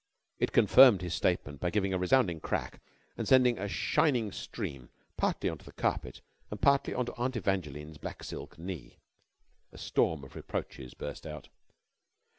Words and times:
It 0.39 0.51
confirmed 0.51 1.03
his 1.03 1.13
statement 1.13 1.59
by 1.59 1.69
giving 1.69 1.93
a 1.93 1.99
resounding 1.99 2.39
crack 2.39 2.81
and 3.17 3.27
sending 3.27 3.59
a 3.59 3.67
shining 3.67 4.31
stream 4.31 4.89
partly 5.15 5.47
on 5.47 5.59
to 5.59 5.65
the 5.65 5.71
carpet 5.71 6.21
and 6.49 6.59
partly 6.59 6.95
on 6.95 7.05
to 7.05 7.13
Aunt 7.17 7.35
Evangeline's 7.35 7.99
black 7.99 8.23
silk 8.23 8.57
knee. 8.57 8.97
A 9.71 9.77
storm 9.77 10.23
of 10.23 10.35
reproaches 10.35 10.95
burst 10.95 11.27
out. 11.27 11.49